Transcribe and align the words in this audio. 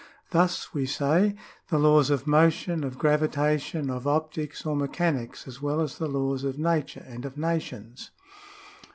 Thus 0.31 0.73
we 0.73 0.87
say, 0.87 1.35
the 1.69 1.77
laws 1.77 2.09
of 2.09 2.25
motion, 2.25 2.83
of 2.83 2.97
gravitation, 2.97 3.91
of 3.91 4.07
optics 4.07 4.65
or 4.65 4.75
mechanics, 4.75 5.47
as 5.47 5.61
well 5.61 5.79
as 5.79 5.99
the 5.99 6.07
laws 6.09 6.43
of 6.43 6.57
nature 6.57 7.05
and 7.07 7.23
of 7.23 7.37
nations." 7.37 8.09